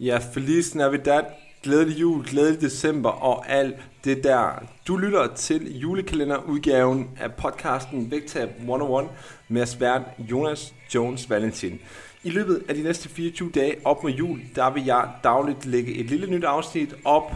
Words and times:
Ja, 0.00 0.18
Feliz 0.18 0.74
Navidad, 0.74 1.22
glædelig 1.62 2.00
jul, 2.00 2.24
glædelig 2.24 2.60
december 2.60 3.10
og 3.10 3.48
alt 3.48 3.76
det 4.04 4.24
der. 4.24 4.62
Du 4.88 4.96
lytter 4.96 5.34
til 5.34 5.78
julekalenderudgaven 5.78 7.10
af 7.20 7.34
podcasten 7.34 8.10
Vægtab 8.10 8.50
101 8.58 9.08
med 9.48 9.66
svært 9.66 10.02
Jonas 10.18 10.74
Jones 10.94 11.30
Valentin. 11.30 11.80
I 12.24 12.30
løbet 12.30 12.62
af 12.68 12.74
de 12.74 12.82
næste 12.82 13.08
24 13.08 13.50
dage 13.50 13.76
op 13.84 14.02
mod 14.02 14.12
jul, 14.12 14.40
der 14.54 14.70
vil 14.70 14.84
jeg 14.84 15.08
dagligt 15.24 15.66
lægge 15.66 15.94
et 15.94 16.06
lille 16.06 16.26
nyt 16.26 16.44
afsnit 16.44 16.94
op, 17.04 17.32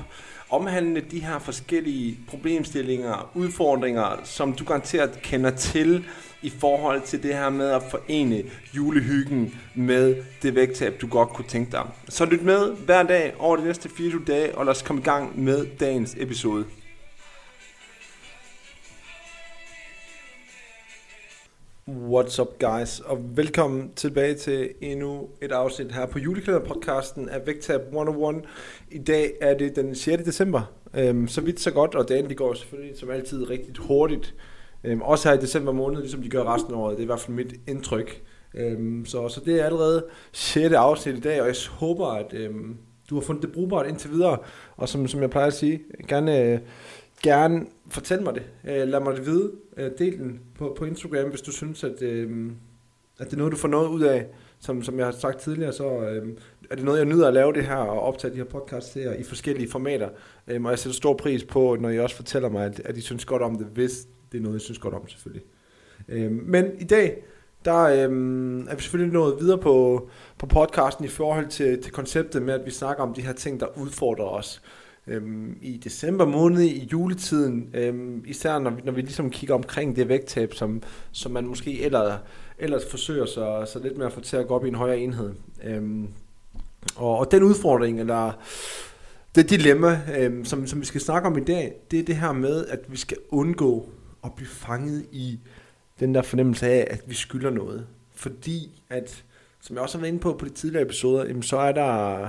omhandle 0.50 1.00
de 1.00 1.20
her 1.20 1.38
forskellige 1.38 2.18
problemstillinger, 2.28 3.30
udfordringer, 3.34 4.20
som 4.24 4.52
du 4.52 4.64
garanteret 4.64 5.22
kender 5.22 5.50
til 5.50 6.04
i 6.42 6.50
forhold 6.50 7.02
til 7.02 7.22
det 7.22 7.34
her 7.34 7.50
med 7.50 7.70
at 7.70 7.82
forene 7.90 8.42
julehyggen 8.76 9.54
med 9.74 10.16
det 10.42 10.54
vægttab, 10.54 11.00
du 11.00 11.06
godt 11.06 11.28
kunne 11.28 11.48
tænke 11.48 11.72
dig. 11.72 11.86
Så 12.08 12.24
lyt 12.24 12.42
med 12.42 12.76
hver 12.76 13.02
dag 13.02 13.34
over 13.38 13.56
de 13.56 13.64
næste 13.64 13.88
24 13.88 14.24
dage, 14.26 14.58
og 14.58 14.64
lad 14.64 14.70
os 14.70 14.82
komme 14.82 15.02
i 15.02 15.04
gang 15.04 15.40
med 15.44 15.66
dagens 15.80 16.16
episode. 16.18 16.64
What's 21.88 22.40
up 22.40 22.58
guys, 22.58 23.00
og 23.00 23.18
velkommen 23.36 23.92
tilbage 23.96 24.34
til 24.34 24.70
endnu 24.80 25.28
et 25.42 25.52
afsnit 25.52 25.92
her 25.92 26.06
på 26.06 26.18
juleklæder-podcasten 26.18 27.28
af 27.28 27.46
Vægtab 27.46 27.80
101. 27.80 28.44
I 28.90 28.98
dag 28.98 29.32
er 29.40 29.54
det 29.54 29.76
den 29.76 29.94
6. 29.94 30.22
december, 30.22 30.72
øhm, 30.94 31.28
så 31.28 31.40
vidt 31.40 31.60
så 31.60 31.70
godt, 31.70 31.94
og 31.94 32.08
dagen 32.08 32.30
de 32.30 32.34
går 32.34 32.54
selvfølgelig 32.54 32.98
som 32.98 33.10
altid 33.10 33.50
rigtig 33.50 33.74
hurtigt. 33.78 34.34
Øhm, 34.84 35.02
også 35.02 35.28
her 35.28 35.38
i 35.38 35.40
december 35.40 35.72
måned, 35.72 36.00
ligesom 36.00 36.22
de 36.22 36.28
gør 36.28 36.54
resten 36.54 36.74
af 36.74 36.78
året. 36.78 36.96
Det 36.96 37.02
er 37.02 37.04
i 37.04 37.06
hvert 37.06 37.20
fald 37.20 37.36
mit 37.36 37.54
indtryk. 37.68 38.22
Øhm, 38.54 39.06
så, 39.06 39.28
så 39.28 39.40
det 39.44 39.60
er 39.60 39.64
allerede 39.64 40.04
6. 40.32 40.74
afsnit 40.74 41.16
i 41.16 41.20
dag, 41.20 41.40
og 41.40 41.46
jeg 41.46 41.56
håber, 41.70 42.06
at 42.06 42.34
øhm, 42.34 42.76
du 43.10 43.14
har 43.14 43.22
fundet 43.22 43.42
det 43.42 43.52
brugbart 43.52 43.86
indtil 43.86 44.10
videre. 44.10 44.38
Og 44.76 44.88
som, 44.88 45.08
som 45.08 45.20
jeg 45.20 45.30
plejer 45.30 45.46
at 45.46 45.54
sige, 45.54 45.80
gerne, 46.08 46.42
øh, 46.42 46.58
gerne 47.22 47.66
fortæl 47.90 48.22
mig 48.22 48.34
det. 48.34 48.42
Øh, 48.68 48.88
lad 48.88 49.00
mig 49.00 49.16
det 49.16 49.26
vide. 49.26 49.52
Øh, 49.76 49.90
del 49.98 50.18
den 50.18 50.40
på, 50.58 50.74
på 50.78 50.84
Instagram, 50.84 51.28
hvis 51.28 51.40
du 51.40 51.52
synes, 51.52 51.84
at, 51.84 52.02
øh, 52.02 52.50
at 53.18 53.26
det 53.26 53.32
er 53.32 53.36
noget, 53.36 53.52
du 53.52 53.56
får 53.56 53.68
noget 53.68 53.88
ud 53.88 54.02
af. 54.02 54.26
Som, 54.60 54.82
som 54.82 54.98
jeg 54.98 55.06
har 55.06 55.12
sagt 55.12 55.38
tidligere, 55.38 55.72
så 55.72 56.00
øh, 56.00 56.36
er 56.70 56.74
det 56.74 56.84
noget, 56.84 56.98
jeg 56.98 57.06
nyder 57.06 57.28
at 57.28 57.34
lave 57.34 57.52
det 57.52 57.64
her 57.64 57.76
og 57.76 58.00
optage 58.00 58.32
de 58.32 58.36
her 58.36 58.44
podcasts 58.44 58.94
her 58.94 59.12
i 59.12 59.22
forskellige 59.22 59.70
formater. 59.70 60.08
Øh, 60.48 60.64
og 60.64 60.70
jeg 60.70 60.78
sætter 60.78 60.94
stor 60.94 61.14
pris 61.14 61.44
på, 61.44 61.76
når 61.80 61.88
I 61.88 61.98
også 61.98 62.16
fortæller 62.16 62.48
mig, 62.48 62.64
at, 62.64 62.80
at 62.84 62.96
I 62.96 63.00
synes 63.00 63.24
godt 63.24 63.42
om 63.42 63.58
det, 63.58 63.66
hvis 63.66 64.06
det 64.32 64.38
er 64.38 64.42
noget, 64.42 64.54
jeg 64.54 64.60
synes 64.60 64.78
godt 64.78 64.94
om 64.94 65.08
selvfølgelig. 65.08 65.46
Øh, 66.08 66.32
men 66.32 66.66
i 66.78 66.84
dag, 66.84 67.22
der 67.64 67.82
øh, 67.82 68.66
er 68.68 68.74
vi 68.74 68.82
selvfølgelig 68.82 69.12
nået 69.12 69.40
videre 69.40 69.58
på, 69.58 70.08
på 70.38 70.46
podcasten 70.46 71.04
i 71.04 71.08
forhold 71.08 71.46
til, 71.46 71.82
til 71.82 71.92
konceptet 71.92 72.42
med, 72.42 72.54
at 72.54 72.66
vi 72.66 72.70
snakker 72.70 73.02
om 73.02 73.14
de 73.14 73.22
her 73.22 73.32
ting, 73.32 73.60
der 73.60 73.78
udfordrer 73.78 74.24
os 74.24 74.62
øhm, 75.08 75.58
i 75.62 75.76
december 75.76 76.26
måned, 76.26 76.62
i 76.62 76.88
juletiden, 76.92 77.70
øhm, 77.74 78.24
især 78.26 78.58
når 78.58 78.70
vi, 78.70 78.82
når 78.84 78.92
vi 78.92 79.00
ligesom 79.00 79.30
kigger 79.30 79.54
omkring 79.54 79.96
det 79.96 80.08
vægttab, 80.08 80.54
som, 80.54 80.82
som 81.12 81.32
man 81.32 81.46
måske 81.46 81.82
ellers, 81.82 82.20
ellers 82.58 82.82
forsøger 82.90 83.26
så, 83.26 83.66
så 83.72 83.78
lidt 83.78 83.98
med 83.98 84.06
at 84.06 84.12
få 84.12 84.20
til 84.20 84.36
at 84.36 84.48
gå 84.48 84.54
op 84.54 84.64
i 84.64 84.68
en 84.68 84.74
højere 84.74 84.98
enhed. 84.98 85.32
Øhm, 85.64 86.08
og, 86.96 87.18
og 87.18 87.30
den 87.30 87.42
udfordring, 87.42 88.00
eller 88.00 88.32
det 89.34 89.50
dilemma, 89.50 90.00
øhm, 90.18 90.44
som, 90.44 90.66
som 90.66 90.80
vi 90.80 90.86
skal 90.86 91.00
snakke 91.00 91.28
om 91.28 91.38
i 91.38 91.44
dag, 91.44 91.72
det 91.90 91.98
er 91.98 92.04
det 92.04 92.16
her 92.16 92.32
med, 92.32 92.66
at 92.66 92.80
vi 92.88 92.96
skal 92.96 93.16
undgå 93.28 93.88
at 94.24 94.32
blive 94.34 94.48
fanget 94.48 95.06
i 95.12 95.38
den 96.00 96.14
der 96.14 96.22
fornemmelse 96.22 96.66
af, 96.66 96.86
at 96.90 97.02
vi 97.06 97.14
skylder 97.14 97.50
noget. 97.50 97.86
Fordi 98.14 98.82
at, 98.90 99.24
som 99.60 99.76
jeg 99.76 99.82
også 99.82 99.98
har 99.98 100.00
været 100.00 100.12
inde 100.12 100.22
på 100.22 100.32
på 100.32 100.44
de 100.44 100.50
tidligere 100.50 100.84
episoder, 100.84 101.26
jamen, 101.26 101.42
så 101.42 101.56
er 101.56 101.72
der, 101.72 102.28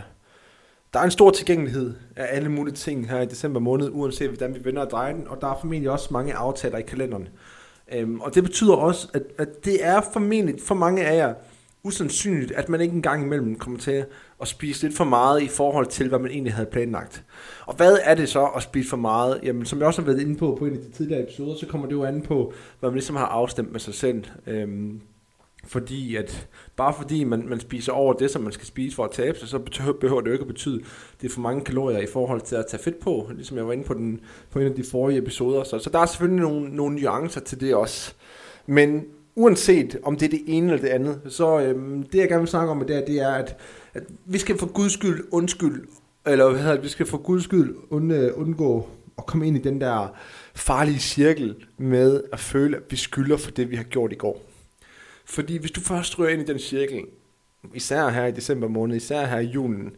der 0.93 0.99
er 0.99 1.03
en 1.03 1.11
stor 1.11 1.31
tilgængelighed 1.31 1.93
af 2.15 2.27
alle 2.35 2.49
mulige 2.49 2.75
ting 2.75 3.09
her 3.09 3.21
i 3.21 3.25
december 3.25 3.59
måned, 3.59 3.89
uanset 3.91 4.29
hvordan 4.29 4.55
vi 4.55 4.59
vender 4.63 4.81
og 4.81 4.89
drejer 4.91 5.13
den, 5.13 5.27
og 5.27 5.41
der 5.41 5.47
er 5.47 5.57
formentlig 5.61 5.89
også 5.89 6.07
mange 6.11 6.33
aftaler 6.33 6.77
i 6.77 6.81
kalenderen. 6.81 7.27
Øhm, 7.93 8.21
og 8.21 8.35
det 8.35 8.43
betyder 8.43 8.73
også, 8.73 9.07
at, 9.13 9.23
at 9.37 9.65
det 9.65 9.85
er 9.85 10.01
formentlig 10.13 10.55
for 10.65 10.75
mange 10.75 11.05
af 11.05 11.17
jer 11.17 11.33
usandsynligt, 11.83 12.51
at 12.51 12.69
man 12.69 12.81
ikke 12.81 12.95
engang 12.95 13.23
imellem 13.23 13.55
kommer 13.55 13.79
til 13.79 14.05
at 14.41 14.47
spise 14.47 14.83
lidt 14.83 14.97
for 14.97 15.03
meget 15.03 15.41
i 15.41 15.47
forhold 15.47 15.85
til, 15.85 16.09
hvad 16.09 16.19
man 16.19 16.31
egentlig 16.31 16.53
havde 16.53 16.69
planlagt. 16.71 17.23
Og 17.65 17.75
hvad 17.75 17.97
er 18.03 18.15
det 18.15 18.29
så 18.29 18.45
at 18.45 18.63
spise 18.63 18.89
for 18.89 18.97
meget? 18.97 19.39
Jamen, 19.43 19.65
som 19.65 19.79
jeg 19.79 19.87
også 19.87 20.01
har 20.01 20.05
været 20.05 20.21
inde 20.21 20.35
på 20.35 20.55
på 20.59 20.65
en 20.65 20.73
af 20.73 20.79
de 20.79 20.91
tidligere 20.91 21.23
episoder, 21.23 21.55
så 21.55 21.65
kommer 21.65 21.87
det 21.87 21.93
jo 21.93 22.03
an 22.03 22.21
på, 22.21 22.53
hvad 22.79 22.89
man 22.89 22.95
ligesom 22.95 23.15
har 23.15 23.25
afstemt 23.25 23.71
med 23.71 23.79
sig 23.79 23.93
selv. 23.93 24.23
Øhm, 24.47 25.01
fordi 25.69 26.15
at 26.15 26.47
bare 26.75 26.93
fordi 26.97 27.23
man, 27.23 27.43
man 27.47 27.59
spiser 27.59 27.91
over 27.91 28.13
det, 28.13 28.31
som 28.31 28.41
man 28.41 28.51
skal 28.51 28.67
spise 28.67 28.95
for 28.95 29.05
at 29.05 29.11
tabe 29.11 29.39
sig, 29.39 29.47
så 29.47 29.59
behøver 30.01 30.21
det 30.21 30.27
jo 30.27 30.33
ikke 30.33 30.43
at 30.43 30.47
betyde, 30.47 30.79
at 30.79 31.21
det 31.21 31.29
er 31.29 31.33
for 31.33 31.41
mange 31.41 31.63
kalorier 31.63 31.99
i 31.99 32.07
forhold 32.13 32.41
til 32.41 32.55
at 32.55 32.65
tage 32.69 32.83
fedt 32.83 32.99
på, 32.99 33.29
ligesom 33.35 33.57
jeg 33.57 33.67
var 33.67 33.73
inde 33.73 33.83
på, 33.83 33.93
den, 33.93 34.19
på 34.51 34.59
en 34.59 34.67
af 34.67 34.75
de 34.75 34.83
forrige 34.83 35.17
episoder. 35.17 35.63
Så, 35.63 35.79
så 35.79 35.89
der 35.89 35.99
er 35.99 36.05
selvfølgelig 36.05 36.41
nogle, 36.41 36.75
nogle 36.75 36.95
nuancer 36.95 37.41
til 37.41 37.61
det 37.61 37.75
også. 37.75 38.13
Men 38.67 39.05
uanset 39.35 39.97
om 40.03 40.15
det 40.15 40.25
er 40.25 40.29
det 40.29 40.43
ene 40.47 40.71
eller 40.71 40.81
det 40.81 40.93
andet, 40.93 41.21
så 41.27 41.59
øhm, 41.59 42.03
det 42.03 42.19
jeg 42.19 42.27
gerne 42.27 42.41
vil 42.41 42.47
snakke 42.47 42.71
om 42.71 42.81
i 42.81 42.85
dag, 42.85 43.07
det 43.07 43.21
er, 43.21 43.31
at, 43.31 43.57
at 43.93 44.03
vi 44.25 44.37
skal 44.37 44.57
for 44.57 44.67
guds 44.67 44.93
skyld 44.93 45.27
undskyld, 45.31 45.87
eller 46.27 46.49
hvad 46.49 46.59
hedder 46.59 46.75
det, 46.75 46.83
vi 46.83 46.89
skal 46.89 47.05
for 47.05 47.17
guds 47.17 47.43
skyld 47.43 47.75
und, 47.89 48.13
øh, 48.13 48.31
undgå 48.35 48.87
at 49.17 49.25
komme 49.25 49.47
ind 49.47 49.57
i 49.57 49.61
den 49.61 49.81
der 49.81 50.15
farlige 50.55 50.99
cirkel 50.99 51.55
med 51.77 52.21
at 52.33 52.39
føle, 52.39 52.77
at 52.77 52.83
vi 52.89 52.95
skylder 52.95 53.37
for 53.37 53.51
det, 53.51 53.71
vi 53.71 53.75
har 53.75 53.83
gjort 53.83 54.11
i 54.11 54.15
går. 54.15 54.48
Fordi 55.29 55.57
hvis 55.57 55.71
du 55.71 55.81
først 55.81 56.19
ryger 56.19 56.29
ind 56.29 56.41
i 56.41 56.45
den 56.45 56.59
cirkel, 56.59 57.05
især 57.73 58.09
her 58.09 58.25
i 58.25 58.31
december 58.31 58.67
måned, 58.67 58.95
især 58.95 59.25
her 59.25 59.39
i 59.39 59.45
julen, 59.45 59.95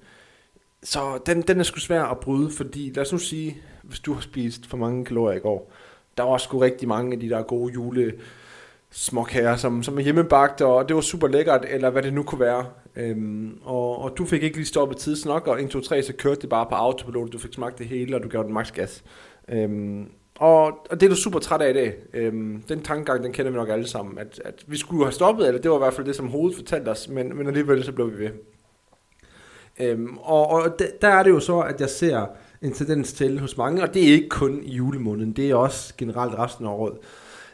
så 0.84 1.20
den, 1.26 1.42
den 1.42 1.60
er 1.60 1.64
sgu 1.64 1.80
svær 1.80 2.04
at 2.04 2.20
bryde, 2.20 2.52
fordi 2.52 2.92
lad 2.96 3.02
os 3.02 3.12
nu 3.12 3.18
sige, 3.18 3.62
hvis 3.84 4.00
du 4.00 4.14
har 4.14 4.22
spist 4.22 4.68
for 4.68 4.78
mange 4.78 5.06
kalorier 5.06 5.38
i 5.38 5.42
går, 5.42 5.72
der 6.18 6.24
var 6.24 6.38
sgu 6.38 6.58
rigtig 6.60 6.88
mange 6.88 7.14
af 7.14 7.20
de 7.20 7.30
der 7.30 7.42
gode 7.42 7.74
jule 7.74 8.14
småkager, 8.90 9.56
som, 9.56 9.84
som 9.84 9.98
er 9.98 10.02
hjemmebagt, 10.02 10.62
og 10.62 10.88
det 10.88 10.96
var 10.96 11.02
super 11.02 11.28
lækkert, 11.28 11.66
eller 11.70 11.90
hvad 11.90 12.04
det 12.04 12.14
nu 12.14 12.24
kunne 12.24 12.42
være. 12.42 12.66
Øhm, 12.96 13.60
og, 13.64 13.98
og 13.98 14.18
du 14.18 14.26
fik 14.26 14.44
ikke 14.44 14.58
lige 14.58 14.66
stoppet 14.66 14.98
tidsnok, 14.98 15.48
og 15.48 15.64
1, 15.64 15.70
2, 15.70 15.82
3, 15.82 16.04
så 16.04 16.14
kørte 16.14 16.42
det 16.42 16.50
bare 16.50 16.66
på 16.66 16.76
autopilot, 16.76 17.34
du 17.34 17.38
fik 17.38 17.54
smagt 17.54 17.80
det 17.80 17.88
hele, 17.88 18.16
og 18.16 18.24
du 18.24 18.28
gav 18.28 18.44
den 18.44 18.54
maks 18.54 18.72
gas. 18.72 19.04
Øhm, 19.50 20.10
og, 20.42 20.66
og 20.90 21.00
det 21.02 21.04
er 21.04 21.10
du 21.10 21.16
super 21.16 21.40
træt 21.40 21.62
af 21.62 21.70
i 21.70 21.74
dag. 21.74 21.96
Øhm, 22.14 22.64
den 22.70 22.82
tankegang, 22.82 23.24
den 23.24 23.32
kender 23.32 23.52
vi 23.52 23.58
nok 23.58 23.70
alle 23.70 23.88
sammen, 23.88 24.18
at, 24.18 24.42
at 24.46 24.64
vi 24.68 24.78
skulle 24.78 25.06
have 25.06 25.12
stoppet, 25.12 25.48
eller 25.48 25.62
det 25.62 25.72
var 25.72 25.78
i 25.78 25.80
hvert 25.80 25.94
fald 25.94 26.08
det, 26.08 26.16
som 26.16 26.28
hovedet 26.28 26.58
fortalte 26.58 26.90
os, 26.90 27.08
men, 27.08 27.38
men 27.38 27.48
alligevel 27.48 27.84
så 27.84 27.92
blev 27.92 28.12
vi 28.12 28.24
ved. 28.24 28.30
Øhm, 29.80 30.18
og 30.18 30.50
og 30.50 30.80
der 31.02 31.08
er 31.08 31.24
det 31.24 31.30
jo 31.30 31.40
så, 31.40 31.60
at 31.60 31.82
jeg 31.82 31.90
ser 31.90 32.26
en 32.62 32.74
tendens 32.74 33.14
til 33.14 33.40
hos 33.40 33.58
mange, 33.58 33.84
og 33.84 33.94
det 33.94 34.10
er 34.10 34.14
ikke 34.14 34.30
kun 34.30 34.64
i 34.64 34.76
julemåneden, 34.76 35.32
det 35.32 35.50
er 35.50 35.56
også 35.56 35.94
generelt 35.98 36.40
resten 36.40 36.66
af 36.66 36.70
året, 36.70 36.98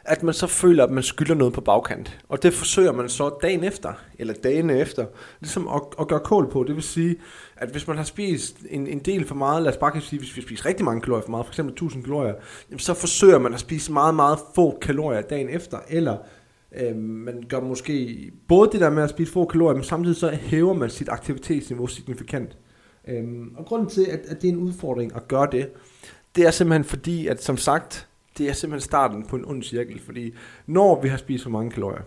at 0.08 0.22
man 0.22 0.34
så 0.34 0.46
føler, 0.46 0.84
at 0.84 0.90
man 0.90 1.02
skylder 1.02 1.34
noget 1.34 1.52
på 1.52 1.60
bagkant. 1.60 2.18
Og 2.28 2.42
det 2.42 2.54
forsøger 2.54 2.92
man 2.92 3.08
så 3.08 3.38
dagen 3.42 3.64
efter, 3.64 3.92
eller 4.18 4.34
dagen 4.34 4.70
efter, 4.70 5.06
ligesom 5.40 5.68
at, 5.68 5.82
at 6.00 6.08
gøre 6.08 6.20
kål 6.20 6.50
på. 6.50 6.64
Det 6.64 6.74
vil 6.74 6.82
sige, 6.82 7.16
at 7.56 7.68
hvis 7.68 7.86
man 7.86 7.96
har 7.96 8.04
spist 8.04 8.56
en, 8.70 8.86
en 8.86 8.98
del 8.98 9.24
for 9.24 9.34
meget, 9.34 9.62
lad 9.62 9.72
os 9.72 9.76
bare 9.76 10.00
sige, 10.00 10.18
hvis 10.18 10.36
vi 10.36 10.42
spiser 10.42 10.66
rigtig 10.66 10.84
mange 10.84 11.00
kalorier 11.00 11.22
for 11.22 11.30
meget, 11.30 11.46
for 11.46 11.50
eksempel 11.50 11.72
1000 11.72 12.04
kalorier, 12.04 12.34
så 12.78 12.94
forsøger 12.94 13.38
man 13.38 13.54
at 13.54 13.60
spise 13.60 13.92
meget, 13.92 14.14
meget 14.14 14.38
få 14.54 14.78
kalorier 14.82 15.20
dagen 15.20 15.48
efter, 15.48 15.78
eller 15.88 16.16
øh, 16.76 16.96
man 16.96 17.44
gør 17.48 17.60
måske 17.60 18.30
både 18.48 18.70
det 18.72 18.80
der 18.80 18.90
med 18.90 19.02
at 19.02 19.10
spise 19.10 19.32
få 19.32 19.44
kalorier, 19.44 19.74
men 19.74 19.84
samtidig 19.84 20.16
så 20.16 20.30
hæver 20.30 20.74
man 20.74 20.90
sit 20.90 21.08
aktivitetsniveau 21.08 21.86
signifikant. 21.86 22.56
Øh, 23.08 23.24
og 23.56 23.64
grunden 23.64 23.88
til, 23.88 24.04
at, 24.04 24.20
at 24.28 24.42
det 24.42 24.48
er 24.48 24.52
en 24.52 24.58
udfordring 24.58 25.16
at 25.16 25.28
gøre 25.28 25.48
det, 25.52 25.70
det 26.36 26.46
er 26.46 26.50
simpelthen 26.50 26.84
fordi, 26.84 27.26
at 27.26 27.42
som 27.42 27.56
sagt, 27.56 28.08
det 28.38 28.48
er 28.48 28.52
simpelthen 28.52 28.86
starten 28.86 29.26
på 29.26 29.36
en 29.36 29.44
ond 29.44 29.62
cirkel, 29.62 30.00
fordi 30.00 30.34
når 30.66 31.00
vi 31.00 31.08
har 31.08 31.16
spist 31.16 31.42
for 31.42 31.50
mange 31.50 31.70
kalorier, 31.70 32.02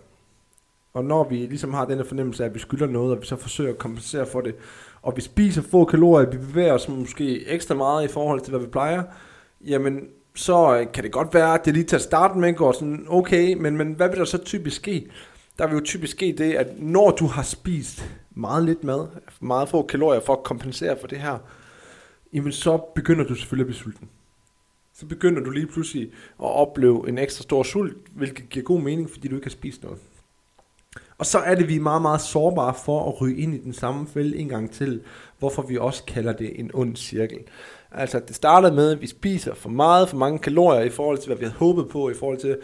og 0.93 1.05
når 1.05 1.29
vi 1.29 1.35
ligesom 1.35 1.73
har 1.73 1.85
den 1.85 1.97
her 1.97 2.05
fornemmelse 2.05 2.43
af, 2.43 2.47
at 2.47 2.53
vi 2.53 2.59
skylder 2.59 2.87
noget, 2.87 3.11
og 3.15 3.21
vi 3.21 3.25
så 3.25 3.35
forsøger 3.35 3.71
at 3.71 3.77
kompensere 3.77 4.25
for 4.25 4.41
det, 4.41 4.55
og 5.01 5.13
vi 5.15 5.21
spiser 5.21 5.61
få 5.61 5.85
kalorier, 5.85 6.29
vi 6.29 6.37
bevæger 6.37 6.73
os 6.73 6.89
måske 6.89 7.47
ekstra 7.47 7.75
meget 7.75 8.05
i 8.05 8.13
forhold 8.13 8.41
til, 8.41 8.49
hvad 8.51 8.59
vi 8.59 8.67
plejer, 8.67 9.03
jamen 9.61 10.07
så 10.35 10.87
kan 10.93 11.03
det 11.03 11.11
godt 11.11 11.33
være, 11.33 11.53
at 11.53 11.65
det 11.65 11.73
lige 11.73 11.83
til 11.83 11.95
at 11.95 12.01
starte 12.01 12.39
med 12.39 12.53
går 12.53 12.71
sådan 12.71 13.05
okay, 13.09 13.53
men, 13.53 13.77
men 13.77 13.93
hvad 13.93 14.09
vil 14.09 14.17
der 14.17 14.25
så 14.25 14.37
typisk 14.37 14.75
ske? 14.75 15.11
Der 15.59 15.67
vil 15.67 15.73
jo 15.75 15.81
typisk 15.85 16.11
ske 16.11 16.35
det, 16.37 16.53
at 16.53 16.67
når 16.79 17.11
du 17.11 17.25
har 17.25 17.43
spist 17.43 18.05
meget 18.35 18.65
lidt 18.65 18.83
mad, 18.83 19.07
meget 19.39 19.69
få 19.69 19.81
kalorier 19.81 20.21
for 20.25 20.33
at 20.33 20.43
kompensere 20.43 20.97
for 20.99 21.07
det 21.07 21.17
her, 21.17 21.37
jamen 22.33 22.51
så 22.51 22.77
begynder 22.95 23.25
du 23.25 23.35
selvfølgelig 23.35 23.63
at 23.63 23.67
blive 23.67 23.77
sulten 23.77 24.09
så 25.01 25.07
begynder 25.07 25.41
du 25.43 25.49
lige 25.49 25.67
pludselig 25.67 26.03
at 26.39 26.55
opleve 26.55 27.09
en 27.09 27.17
ekstra 27.17 27.43
stor 27.43 27.63
sult, 27.63 27.97
hvilket 28.15 28.49
giver 28.49 28.63
god 28.63 28.81
mening, 28.81 29.09
fordi 29.09 29.27
du 29.27 29.35
ikke 29.35 29.45
har 29.45 29.51
spist 29.51 29.83
noget. 29.83 29.97
Og 31.17 31.25
så 31.25 31.39
er 31.39 31.55
det, 31.55 31.67
vi 31.67 31.75
er 31.75 31.79
meget, 31.79 32.01
meget 32.01 32.21
sårbare 32.21 32.73
for 32.85 33.09
at 33.09 33.21
ryge 33.21 33.37
ind 33.37 33.55
i 33.55 33.57
den 33.57 33.73
samme 33.73 34.07
fælde 34.07 34.37
en 34.37 34.49
gang 34.49 34.71
til, 34.71 35.01
hvorfor 35.39 35.61
vi 35.61 35.77
også 35.77 36.03
kalder 36.03 36.33
det 36.33 36.59
en 36.59 36.71
ond 36.73 36.95
cirkel. 36.95 37.37
Altså, 37.91 38.19
det 38.27 38.35
startede 38.35 38.75
med, 38.75 38.91
at 38.91 39.01
vi 39.01 39.07
spiser 39.07 39.53
for 39.53 39.69
meget, 39.69 40.09
for 40.09 40.17
mange 40.17 40.39
kalorier 40.39 40.81
i 40.81 40.89
forhold 40.89 41.17
til, 41.17 41.27
hvad 41.27 41.37
vi 41.37 41.43
havde 41.43 41.57
håbet 41.57 41.89
på, 41.89 42.09
i 42.09 42.13
forhold 42.13 42.37
til, 42.37 42.57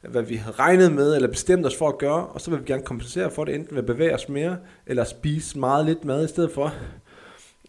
hvad 0.00 0.22
vi 0.22 0.36
havde 0.36 0.56
regnet 0.56 0.92
med, 0.92 1.14
eller 1.16 1.28
bestemt 1.28 1.66
os 1.66 1.76
for 1.76 1.88
at 1.88 1.98
gøre, 1.98 2.26
og 2.26 2.40
så 2.40 2.50
vil 2.50 2.60
vi 2.60 2.64
gerne 2.66 2.82
kompensere 2.82 3.30
for 3.30 3.44
det, 3.44 3.54
enten 3.54 3.76
ved 3.76 3.82
at 3.82 3.86
bevæge 3.86 4.14
os 4.14 4.28
mere, 4.28 4.56
eller 4.86 5.04
spise 5.04 5.58
meget 5.58 5.86
lidt 5.86 6.04
mad 6.04 6.24
i 6.24 6.28
stedet 6.28 6.50
for. 6.50 6.74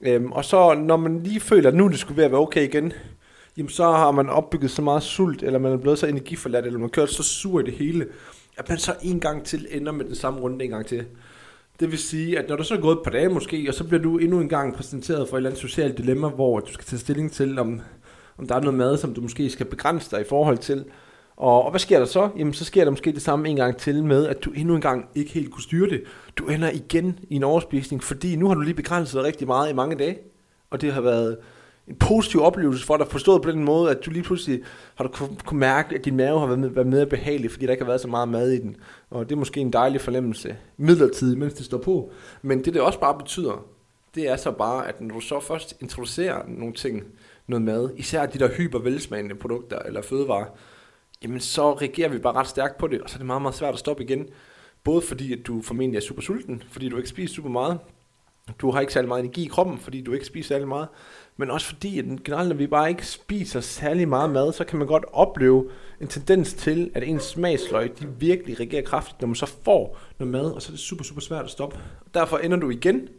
Øhm, 0.01 0.31
og 0.31 0.45
så 0.45 0.74
når 0.74 0.98
man 0.98 1.24
lige 1.24 1.39
føler, 1.39 1.69
at 1.69 1.75
nu 1.75 1.88
det 1.88 2.00
skulle 2.00 2.21
være 2.21 2.33
okay 2.33 2.63
igen, 2.63 2.94
jamen 3.57 3.69
så 3.69 3.84
har 3.84 4.12
man 4.12 4.30
opbygget 4.30 4.72
så 4.72 4.81
meget 4.81 5.04
sult, 5.04 5.44
eller 5.44 5.60
man 5.60 5.72
er 5.72 5.78
blevet 5.78 6.00
så 6.00 6.07
energiforladt, 6.07 6.66
eller 6.66 6.80
man 6.80 6.90
kørt 6.90 7.10
så 7.10 7.24
sur 7.24 7.60
i 7.60 7.63
det 7.63 7.74
hele, 7.74 8.07
at 8.57 8.69
man 8.69 8.78
så 8.78 8.96
en 9.02 9.19
gang 9.19 9.44
til 9.44 9.68
ender 9.72 9.92
med 9.92 10.06
den 10.06 10.16
samme 10.16 10.40
runde 10.40 10.66
en 10.66 10.72
gang 10.72 10.86
til. 10.86 11.06
Det 11.80 11.92
vil 11.92 12.00
sige, 12.00 12.40
at 12.40 12.50
når 12.50 12.56
du 12.56 12.63
så 12.63 12.74
er 12.74 12.81
gået 12.81 12.96
et 12.96 13.04
par 13.04 13.12
dage 13.12 13.30
måske, 13.30 13.66
og 13.68 13.74
så 13.74 13.84
bliver 13.84 14.02
du 14.02 14.18
endnu 14.18 14.40
en 14.40 14.50
gang 14.50 14.75
præsenteret 14.75 15.30
for 15.30 15.36
et 15.36 15.40
eller 15.40 15.50
andet 15.50 15.62
socialt 15.62 15.98
dilemma, 15.98 16.28
hvor 16.28 16.60
du 16.60 16.74
skal 16.74 16.86
tage 16.86 17.00
stilling 17.00 17.31
til, 17.31 17.60
om, 17.60 17.81
om 18.38 18.48
der 18.48 18.56
er 18.56 18.60
noget 18.60 18.78
mad, 18.78 18.98
som 18.98 19.13
du 19.13 19.22
måske 19.22 19.50
skal 19.50 19.66
begrænse 19.66 20.12
dig 20.12 20.22
i 20.22 20.30
forhold 20.30 20.57
til. 20.57 20.86
Og, 21.38 21.63
og 21.63 21.69
hvad 21.72 21.80
sker 21.80 22.00
der 22.00 22.06
så? 22.06 22.30
Jamen, 22.38 22.54
så 22.54 22.66
sker 22.66 22.84
der 22.84 22.92
måske 22.92 23.12
det 23.12 23.22
samme 23.22 23.50
en 23.50 23.56
gang 23.56 23.78
til 23.78 24.04
med, 24.04 24.28
at 24.28 24.44
du 24.46 24.52
endnu 24.52 24.75
en 24.75 24.81
gang 24.81 25.06
ikke 25.16 25.31
helt 25.31 25.52
kunne 25.52 25.63
styre 25.63 25.90
det. 25.90 26.04
Du 26.38 26.46
ender 26.46 26.72
igen 26.72 27.19
i 27.30 27.36
en 27.36 27.44
overspisning, 27.44 28.04
fordi 28.04 28.36
nu 28.36 28.48
har 28.48 28.56
du 28.56 28.62
lige 28.62 28.74
begrænset 28.74 29.13
dig 29.13 29.24
rigtig 29.24 29.48
meget 29.48 29.72
i 29.72 29.74
mange 29.74 29.96
dage. 29.96 30.18
Og 30.69 30.81
det 30.81 30.94
har 30.94 31.02
været 31.02 31.38
en 31.87 31.95
positiv 31.95 32.41
oplevelse 32.41 32.85
for 32.85 32.97
dig, 32.97 33.07
forstået 33.07 33.41
på 33.41 33.51
den 33.51 33.63
måde, 33.63 33.91
at 33.91 34.05
du 34.05 34.11
lige 34.11 34.23
pludselig 34.23 34.63
har 34.95 35.03
du 35.03 35.11
kunne, 35.11 35.37
kunne 35.45 35.59
mærke, 35.59 35.95
at 35.95 36.05
din 36.05 36.15
mave 36.15 36.39
har 36.39 36.45
været, 36.45 36.59
med, 36.59 36.69
været 36.69 36.87
mere 36.87 37.05
behagelig, 37.05 37.51
fordi 37.51 37.65
der 37.65 37.71
ikke 37.71 37.83
har 37.83 37.91
været 37.91 38.01
så 38.01 38.07
meget 38.07 38.29
mad 38.29 38.51
i 38.51 38.59
den. 38.59 38.75
Og 39.09 39.29
det 39.29 39.35
er 39.35 39.39
måske 39.39 39.59
en 39.59 39.73
dejlig 39.73 40.01
fornemmelse, 40.01 40.57
midlertidigt, 40.77 41.39
mens 41.39 41.53
det 41.53 41.65
står 41.65 41.77
på. 41.77 42.11
Men 42.41 42.63
det, 42.65 42.73
det 42.73 42.81
også 42.81 42.99
bare 42.99 43.17
betyder, 43.17 43.65
det 44.15 44.29
er 44.29 44.35
så 44.35 44.51
bare, 44.51 44.87
at 44.87 45.01
når 45.01 45.15
du 45.15 45.21
så 45.21 45.39
først 45.39 45.77
introducerer 45.81 46.41
nogle 46.47 46.73
ting, 46.73 47.03
noget 47.47 47.61
mad, 47.61 47.89
især 47.95 48.25
de 48.25 48.39
der 48.39 48.49
hyper 48.49 49.35
produkter 49.39 49.79
eller 49.79 50.01
fødevarer, 50.01 50.45
jamen 51.23 51.39
så 51.39 51.73
reagerer 51.73 52.09
vi 52.09 52.17
bare 52.17 52.33
ret 52.33 52.47
stærkt 52.47 52.77
på 52.77 52.87
det, 52.87 53.01
og 53.01 53.09
så 53.09 53.15
er 53.15 53.17
det 53.17 53.25
meget, 53.25 53.41
meget 53.41 53.55
svært 53.55 53.73
at 53.73 53.79
stoppe 53.79 54.03
igen. 54.03 54.27
Både 54.83 55.01
fordi, 55.01 55.33
at 55.33 55.47
du 55.47 55.61
formentlig 55.61 55.97
er 55.97 56.01
super 56.01 56.21
sulten, 56.21 56.63
fordi 56.71 56.89
du 56.89 56.97
ikke 56.97 57.09
spiser 57.09 57.35
super 57.35 57.49
meget, 57.49 57.79
du 58.62 58.71
har 58.71 58.81
ikke 58.81 58.94
særlig 58.94 59.07
meget 59.07 59.24
energi 59.24 59.45
i 59.45 59.47
kroppen, 59.47 59.77
fordi 59.77 60.01
du 60.01 60.13
ikke 60.13 60.25
spiser 60.25 60.47
særlig 60.47 60.68
meget, 60.68 60.88
men 61.38 61.51
også 61.51 61.68
fordi, 61.68 62.00
at 62.00 62.06
generelt 62.24 62.50
når 62.50 62.56
vi 62.56 62.68
bare 62.68 62.89
ikke 62.89 63.07
spiser 63.07 63.59
særlig 63.59 64.07
meget 64.07 64.30
mad, 64.30 64.53
så 64.53 64.63
kan 64.63 64.80
man 64.80 64.88
godt 64.88 65.06
opleve 65.13 65.69
en 66.01 66.07
tendens 66.07 66.53
til, 66.53 66.92
at 66.94 67.03
ens 67.03 67.24
smagsløg, 67.24 68.00
de 68.00 68.07
virkelig 68.19 68.59
reagerer 68.59 68.81
kraftigt, 68.81 69.21
når 69.21 69.27
man 69.27 69.36
så 69.36 69.45
får 69.45 69.97
noget 70.19 70.31
mad, 70.31 70.51
og 70.51 70.62
så 70.62 70.69
er 70.69 70.71
det 70.71 70.80
super, 70.80 71.03
super 71.03 71.21
svært 71.21 71.45
at 71.45 71.51
stoppe. 71.51 71.80
Derfor 72.13 72.38
ender 72.38 72.57
du 72.57 72.69
igen 72.69 73.09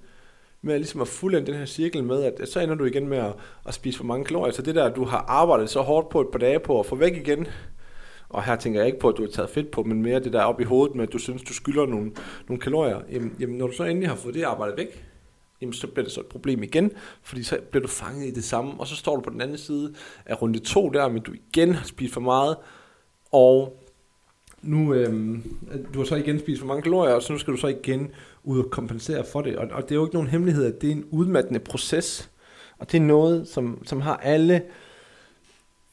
med 0.63 0.75
at, 0.75 0.81
ligesom 0.81 1.01
at 1.01 1.09
fuldende 1.09 1.47
den 1.47 1.59
her 1.59 1.67
cirkel 1.67 2.05
med, 2.05 2.23
at 2.23 2.49
så 2.49 2.61
ender 2.61 2.75
du 2.75 2.85
igen 2.85 3.09
med 3.09 3.19
at, 3.19 3.33
at 3.67 3.75
spise 3.75 3.97
for 3.99 4.05
mange 4.05 4.25
kalorier. 4.25 4.53
Så 4.53 4.63
det 4.63 4.75
der, 4.75 4.95
du 4.95 5.05
har 5.05 5.25
arbejdet 5.29 5.71
så 5.71 5.81
hårdt 5.81 6.09
på 6.09 6.21
et 6.21 6.29
par 6.33 6.39
dage 6.39 6.59
på 6.59 6.81
at 6.81 6.87
få 6.87 6.97
væk 6.97 7.17
igen, 7.17 7.47
og 8.29 8.45
her 8.45 8.57
tænker 8.57 8.81
jeg 8.81 8.87
ikke 8.87 8.99
på, 8.99 9.09
at 9.09 9.17
du 9.17 9.23
har 9.23 9.31
taget 9.31 9.51
fedt 9.51 9.71
på, 9.71 9.83
men 9.83 10.03
mere 10.03 10.21
det 10.21 10.33
der 10.33 10.43
op 10.43 10.61
i 10.61 10.65
hovedet 10.65 10.97
med, 10.97 11.07
at 11.07 11.13
du 11.13 11.19
synes, 11.19 11.43
du 11.43 11.55
skylder 11.55 11.87
nogle, 11.87 12.13
nogle 12.49 12.61
kalorier. 12.61 13.01
Jamen, 13.13 13.37
jamen, 13.41 13.59
når 13.59 13.67
du 13.67 13.73
så 13.73 13.85
endelig 13.85 14.09
har 14.09 14.17
fået 14.17 14.35
det 14.35 14.43
arbejdet 14.43 14.77
væk, 14.77 15.05
jamen, 15.61 15.73
så 15.73 15.87
bliver 15.87 16.05
det 16.05 16.13
så 16.13 16.21
et 16.21 16.27
problem 16.27 16.63
igen, 16.63 16.93
fordi 17.23 17.43
så 17.43 17.59
bliver 17.71 17.83
du 17.83 17.89
fanget 17.89 18.27
i 18.27 18.31
det 18.31 18.45
samme, 18.45 18.73
og 18.79 18.87
så 18.87 18.97
står 18.97 19.17
du 19.17 19.23
på 19.23 19.31
den 19.31 19.41
anden 19.41 19.59
side 19.59 19.95
af 20.27 20.43
runde 20.43 20.59
to 20.59 20.89
der, 20.89 21.09
men 21.09 21.23
du 21.23 21.33
igen 21.33 21.75
har 21.75 21.87
spist 21.87 22.15
for 22.15 22.21
meget, 22.21 22.57
og 23.33 23.83
nu, 24.63 24.95
øhm, 24.95 25.59
du 25.95 25.99
har 25.99 26.07
så 26.07 26.17
igen 26.17 26.39
spist 26.39 26.61
for 26.61 26.67
mange 26.67 26.83
kalorier, 26.83 27.15
og 27.15 27.23
så 27.23 27.33
nu 27.33 27.39
skal 27.39 27.53
du 27.53 27.59
så 27.59 27.67
igen 27.67 28.11
ud 28.45 28.59
og 28.59 28.71
kompensere 28.71 29.25
for 29.33 29.43
det, 29.43 29.57
og, 29.57 29.69
og 29.71 29.83
det 29.83 29.91
er 29.91 29.95
jo 29.95 30.05
ikke 30.07 30.15
nogen 30.15 30.29
hemmelighed, 30.29 30.65
at 30.65 30.81
det 30.81 30.89
er 30.89 30.93
en 30.93 31.05
udmattende 31.11 31.61
proces, 31.61 32.31
og 32.79 32.93
det 32.93 32.99
er 32.99 33.03
noget, 33.03 33.49
som, 33.49 33.83
som 33.87 34.01
har 34.01 34.17
alle 34.17 34.63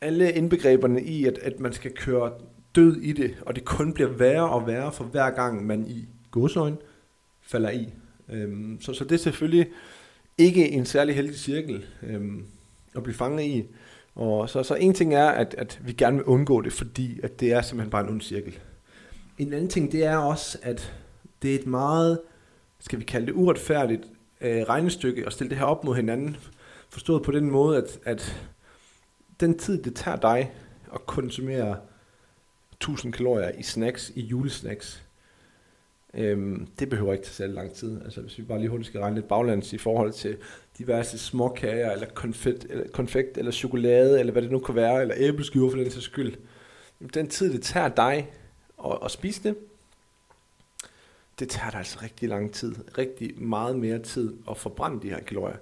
alle 0.04 0.31
indbegreberne 0.31 1.04
i, 1.04 1.25
at, 1.25 1.38
at 1.38 1.59
man 1.59 1.74
skal 1.74 1.92
køre 1.92 2.31
død 2.75 2.95
i 2.95 3.12
det, 3.12 3.36
og 3.42 3.56
det 3.56 3.66
kun 3.66 3.94
bliver 3.94 4.09
værre 4.09 4.50
og 4.50 4.68
værre 4.68 4.92
for 4.92 5.04
hver 5.04 5.30
gang 5.30 5.66
man 5.66 5.88
i 5.88 6.07
godsøjne 6.31 6.77
falder 7.42 7.69
i. 7.69 7.94
Øhm, 8.33 8.77
så, 8.81 8.94
så 8.94 9.03
det 9.03 9.12
er 9.12 9.18
selvfølgelig 9.18 9.68
ikke 10.38 10.69
en 10.69 10.85
særlig 10.85 11.15
heldig 11.15 11.35
cirkel 11.35 11.85
øhm, 12.03 12.45
at 12.95 13.03
blive 13.03 13.15
fanget 13.15 13.45
i. 13.45 13.63
Og 14.15 14.50
så, 14.50 14.63
så 14.63 14.75
en 14.75 14.94
ting 14.94 15.13
er, 15.13 15.27
at, 15.27 15.56
at 15.57 15.81
vi 15.83 15.94
gerne 15.94 16.18
vil 16.18 16.25
undgå 16.25 16.62
det, 16.62 16.74
fordi 16.74 17.19
at 17.24 17.39
det 17.39 17.53
er 17.53 17.62
simpelthen 17.62 17.91
bare 17.91 18.03
en 18.03 18.09
ond 18.09 18.21
cirkel. 18.21 18.59
En 19.38 19.53
anden 19.53 19.69
ting, 19.69 19.91
det 19.91 20.06
er 20.06 20.18
også, 20.18 20.57
at 20.62 20.94
det 21.41 21.51
er 21.51 21.59
et 21.59 21.68
meget, 21.68 22.19
skal 22.80 23.00
vi 23.00 23.03
kalde 23.03 23.27
det 23.27 23.33
uretfærdigt 23.33 24.01
øh, 24.41 24.62
regnestykke 24.62 25.25
at 25.25 25.33
stille 25.33 25.50
det 25.50 25.57
her 25.57 25.65
op 25.65 25.83
mod 25.83 25.95
hinanden. 25.95 26.38
Forstået 26.89 27.24
på 27.24 27.31
den 27.31 27.51
måde, 27.51 27.77
at, 27.77 28.00
at 28.06 28.50
den 29.39 29.57
tid, 29.57 29.83
det 29.83 29.95
tager 29.95 30.18
dig 30.18 30.51
at 30.94 31.06
konsumere 31.06 31.77
1000 32.74 33.13
kalorier 33.13 33.50
i 33.50 33.63
snacks, 33.63 34.12
i 34.15 34.21
julesnacks, 34.21 35.03
øhm, 36.13 36.68
det 36.80 36.89
behøver 36.89 37.13
ikke 37.13 37.25
tage 37.25 37.33
særlig 37.33 37.56
lang 37.56 37.74
tid. 37.74 38.01
Altså 38.04 38.21
hvis 38.21 38.38
vi 38.38 38.44
bare 38.44 38.60
lige 38.60 38.69
hurtigt 38.69 38.88
skal 38.88 39.00
regne 39.00 39.15
lidt 39.15 39.27
baglands 39.27 39.74
i 39.74 39.77
forhold 39.77 40.12
til 40.12 40.38
diverse 40.77 41.18
småkager, 41.18 41.92
eller 41.92 42.07
konfekt, 42.07 42.65
eller, 42.69 42.88
konfekt, 42.88 43.38
eller 43.38 43.51
chokolade, 43.51 44.19
eller 44.19 44.31
hvad 44.31 44.42
det 44.42 44.51
nu 44.51 44.60
kan 44.60 44.75
være, 44.75 45.01
eller 45.01 45.15
æbleskiver 45.18 45.69
for 45.69 45.77
den 45.77 45.92
sags 45.92 46.06
skyld. 46.06 46.33
Den 47.13 47.27
tid, 47.27 47.54
det 47.54 47.62
tager 47.62 47.89
dig 47.89 48.31
at, 48.86 48.98
at 49.04 49.12
spise 49.12 49.44
det, 49.44 49.56
det 51.39 51.50
tager 51.50 51.69
dig 51.69 51.77
altså 51.77 52.00
rigtig 52.04 52.30
lang 52.30 52.54
tid. 52.54 52.75
Rigtig 52.98 53.42
meget 53.42 53.80
mere 53.80 54.00
tid 54.00 54.33
at 54.50 54.57
forbrænde 54.57 55.01
de 55.01 55.09
her 55.09 55.19
kalorier. 55.19 55.57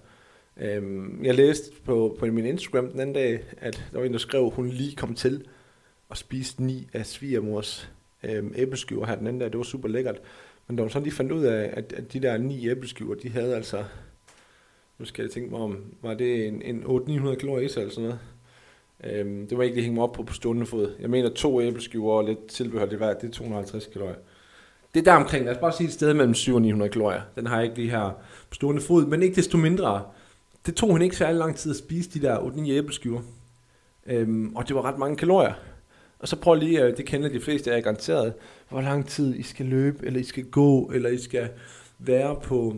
Øhm, 0.57 1.25
jeg 1.25 1.35
læste 1.35 1.71
på, 1.85 2.15
på 2.19 2.25
min 2.25 2.45
Instagram 2.45 2.89
den 2.89 2.99
anden 2.99 3.13
dag, 3.13 3.43
at 3.57 3.85
der 3.91 3.97
var 3.97 4.05
en, 4.05 4.13
der 4.13 4.19
skrev, 4.19 4.45
at 4.45 4.53
hun 4.53 4.69
lige 4.69 4.95
kom 4.95 5.15
til 5.15 5.47
at 6.11 6.17
spise 6.17 6.63
ni 6.63 6.87
af 6.93 7.05
svigermors 7.05 7.91
øh, 8.23 8.43
æbleskiver 8.55 9.05
her 9.05 9.15
den 9.15 9.27
anden 9.27 9.39
dag. 9.39 9.49
Det 9.49 9.57
var 9.57 9.63
super 9.63 9.89
lækkert. 9.89 10.21
Men 10.67 10.75
da 10.77 10.83
hun 10.83 10.89
sådan 10.89 11.03
lige 11.03 11.13
fandt 11.13 11.31
ud 11.31 11.43
af, 11.43 11.69
at, 11.73 11.93
at 11.93 12.13
de 12.13 12.19
der 12.19 12.37
ni 12.37 12.69
æbleskiver, 12.69 13.15
de 13.15 13.29
havde 13.29 13.55
altså, 13.55 13.83
nu 14.97 15.05
skal 15.05 15.23
jeg 15.23 15.31
tænke 15.31 15.49
mig 15.49 15.59
om, 15.59 15.83
var 16.01 16.13
det 16.13 16.47
en, 16.47 16.61
en 16.61 16.83
800-900 16.83 17.35
kalorier 17.35 17.65
i 17.65 17.69
sig 17.69 17.81
eller 17.81 17.93
sådan 17.93 18.03
noget? 18.03 18.19
Øhm, 19.03 19.47
det 19.47 19.57
var 19.57 19.63
ikke 19.63 19.75
lige 19.75 19.83
hænge 19.83 19.95
mig 19.95 20.03
op 20.03 20.11
på 20.13 20.23
på 20.23 20.33
stående 20.33 20.65
fod. 20.65 20.95
Jeg 20.99 21.09
mener, 21.09 21.29
to 21.29 21.61
æbleskiver 21.61 22.11
og 22.13 22.23
lidt 22.23 22.47
tilbehør, 22.47 22.85
det, 22.85 22.99
var, 22.99 23.13
det 23.13 23.27
er 23.27 23.31
250 23.31 23.87
kalorier. 23.93 24.15
Det 24.93 24.99
er 24.99 25.03
der 25.03 25.13
omkring, 25.13 25.45
lad 25.45 25.53
os 25.53 25.59
bare 25.59 25.71
sige 25.71 25.87
et 25.87 25.93
sted 25.93 26.13
mellem 26.13 26.33
7 26.33 26.55
og 26.55 26.61
900 26.61 26.91
kalorier. 26.91 27.21
Den 27.35 27.47
har 27.47 27.55
jeg 27.55 27.63
ikke 27.63 27.77
lige 27.77 27.89
her 27.89 28.09
på 28.49 28.55
stående 28.55 28.81
fod, 28.81 29.05
men 29.05 29.23
ikke 29.23 29.35
desto 29.35 29.57
mindre, 29.57 30.03
det 30.65 30.75
tog 30.75 30.91
hun 30.91 31.01
ikke 31.01 31.15
særlig 31.15 31.39
lang 31.39 31.55
tid 31.55 31.71
at 31.71 31.77
spise 31.77 32.09
de 32.09 32.21
der 32.27 32.37
8-9 32.37 32.69
æbleskiver. 32.69 33.21
Øhm, 34.05 34.55
og 34.55 34.67
det 34.67 34.75
var 34.75 34.81
ret 34.81 34.97
mange 34.97 35.17
kalorier. 35.17 35.53
Og 36.21 36.27
så 36.27 36.35
prøv 36.35 36.55
lige, 36.55 36.83
øh, 36.83 36.97
det 36.97 37.05
kender 37.05 37.29
de 37.29 37.39
fleste 37.39 37.71
af 37.71 37.75
jer 37.75 37.81
garanteret, 37.81 38.33
hvor 38.69 38.81
lang 38.81 39.07
tid 39.07 39.35
I 39.35 39.43
skal 39.43 39.65
løbe, 39.65 40.05
eller 40.05 40.19
I 40.19 40.23
skal 40.23 40.43
gå, 40.43 40.91
eller 40.93 41.09
I 41.09 41.17
skal 41.17 41.49
være 41.99 42.35
på 42.43 42.75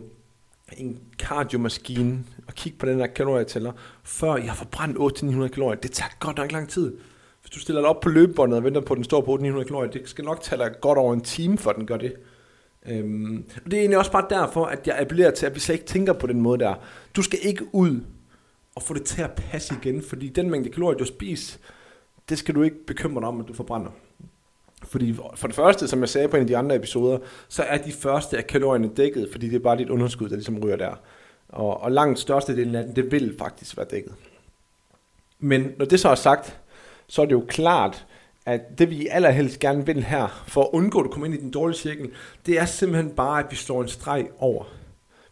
en 0.78 1.00
kardiomaskine 1.20 2.24
og 2.48 2.54
kigge 2.54 2.78
på 2.78 2.86
den 2.86 3.00
der 3.00 3.08
kalorietæller, 3.08 3.72
før 4.04 4.36
I 4.36 4.42
har 4.42 4.56
forbrændt 4.56 4.98
800-900 4.98 5.48
kalorier. 5.48 5.80
Det 5.80 5.92
tager 5.92 6.10
godt 6.20 6.38
nok 6.38 6.52
lang 6.52 6.70
tid. 6.70 6.94
Hvis 7.42 7.50
du 7.50 7.60
stiller 7.60 7.82
dig 7.82 7.90
op 7.90 8.00
på 8.00 8.10
løbebåndet 8.10 8.58
og 8.58 8.64
venter 8.64 8.82
på, 8.82 8.94
at 8.94 8.98
den 8.98 9.04
står 9.04 9.22
på 9.22 9.32
800 9.32 9.66
kalorier, 9.66 9.92
det 9.92 10.10
skal 10.10 10.26
nok 10.26 10.42
tage 10.42 10.64
dig 10.64 10.72
godt 10.82 10.98
over 10.98 11.14
en 11.14 11.22
time, 11.22 11.58
for 11.58 11.72
den 11.72 11.86
gør 11.86 11.98
det. 11.98 12.16
Øhm, 12.86 13.46
og 13.66 13.72
det 13.72 13.74
er 13.74 13.80
egentlig 13.80 13.98
også 13.98 14.12
bare 14.12 14.26
derfor, 14.30 14.66
at 14.66 14.88
jeg 14.88 15.00
appellerer 15.00 15.32
til, 15.32 15.46
at 15.46 15.56
vi 15.56 15.60
slet 15.60 15.76
ikke 15.76 15.86
tænker 15.86 16.14
på 16.14 16.28
den 16.28 16.42
måde 16.42 16.60
der. 16.60 16.76
Du 17.16 17.22
skal 17.22 17.40
ikke 17.42 17.76
ud 17.76 18.00
og 18.76 18.84
få 18.84 18.94
det 18.94 19.04
til 19.04 19.22
at 19.22 19.32
passe 19.32 19.76
igen, 19.82 20.02
fordi 20.02 20.30
den 20.30 20.50
mængde 20.50 20.70
kalorier, 20.70 20.98
du 20.98 21.06
spiser, 21.06 21.58
det 22.30 22.38
skal 22.38 22.56
du 22.56 22.62
ikke 22.62 22.86
bekymre 22.86 23.22
dig 23.22 23.28
om, 23.28 23.40
at 23.40 23.48
du 23.48 23.54
forbrænder. 23.54 23.92
Fordi 24.84 25.18
for 25.36 25.48
det 25.48 25.56
første, 25.56 25.88
som 25.88 26.00
jeg 26.00 26.10
sagde 26.10 26.28
på 26.28 26.36
en 26.36 26.42
af 26.42 26.48
de 26.48 26.58
andre 26.58 26.76
episoder, 26.76 27.18
så 27.48 27.64
er 27.64 27.78
de 27.78 27.92
første 27.92 28.38
af 28.38 28.48
kalorierne 28.48 28.90
dækket, 28.98 29.30
fordi 29.32 29.50
det 29.50 29.56
er 29.56 29.60
bare 29.60 29.78
dit 29.78 29.90
underskud, 29.90 30.30
der 30.30 30.36
ligesom 30.36 30.60
ryger 30.60 30.76
der. 30.76 30.96
Og, 31.50 31.82
og 31.82 31.92
langt 31.92 32.20
størstedelen 32.20 32.76
af 32.76 32.84
den, 32.84 32.96
det 32.96 33.12
vil 33.12 33.36
faktisk 33.40 33.78
være 33.78 33.86
dækket. 33.92 34.14
Men 35.40 35.72
når 35.78 35.86
det 35.86 36.00
så 36.00 36.10
er 36.10 36.16
sagt, 36.16 36.60
så 37.08 37.22
er 37.22 37.26
det 37.26 37.32
jo 37.32 37.46
klart, 37.48 38.06
at 38.46 38.80
det 38.80 38.90
vi 38.90 39.08
allerhelst 39.08 39.60
gerne 39.60 39.86
vil 39.86 40.04
her, 40.04 40.44
for 40.48 40.62
at 40.62 40.70
undgå 40.74 41.02
at 41.02 41.12
komme 41.12 41.28
ind 41.28 41.36
i 41.36 41.42
den 41.42 41.52
dårlige 41.52 41.78
cirkel, 41.78 42.12
det 42.46 42.60
er 42.60 42.66
simpelthen 42.66 43.12
bare, 43.12 43.40
at 43.40 43.46
vi 43.52 43.56
står 43.56 43.82
en 43.82 43.88
streg 43.88 44.28
over. 44.40 44.64